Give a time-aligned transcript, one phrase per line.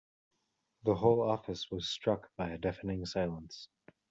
[0.81, 3.67] The whole office was struck by a deafening silence.